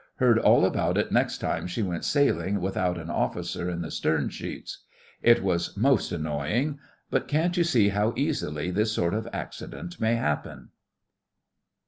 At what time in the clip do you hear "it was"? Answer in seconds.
5.21-5.77